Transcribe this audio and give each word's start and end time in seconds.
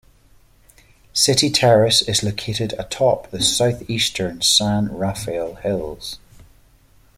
City 1.13 1.51
Terrace 1.51 2.01
is 2.01 2.23
located 2.23 2.73
atop 2.79 3.29
the 3.29 3.39
southeastern 3.39 4.41
San 4.41 4.87
Rafael 4.87 5.53
Hills. 5.57 6.17